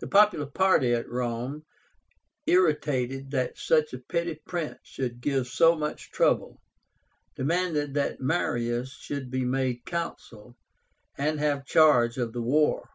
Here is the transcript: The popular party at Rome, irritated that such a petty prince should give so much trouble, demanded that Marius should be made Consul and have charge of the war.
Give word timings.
The 0.00 0.06
popular 0.06 0.44
party 0.44 0.92
at 0.92 1.08
Rome, 1.08 1.64
irritated 2.46 3.30
that 3.30 3.56
such 3.56 3.94
a 3.94 3.98
petty 3.98 4.34
prince 4.34 4.76
should 4.82 5.22
give 5.22 5.46
so 5.46 5.74
much 5.76 6.10
trouble, 6.10 6.60
demanded 7.36 7.94
that 7.94 8.20
Marius 8.20 8.90
should 8.92 9.30
be 9.30 9.46
made 9.46 9.86
Consul 9.86 10.58
and 11.16 11.38
have 11.40 11.64
charge 11.64 12.18
of 12.18 12.34
the 12.34 12.42
war. 12.42 12.90